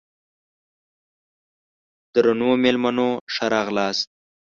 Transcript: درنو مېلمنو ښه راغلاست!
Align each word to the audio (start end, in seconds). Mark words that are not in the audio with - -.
درنو 2.13 2.51
مېلمنو 2.63 3.09
ښه 3.33 3.45
راغلاست! 3.53 4.07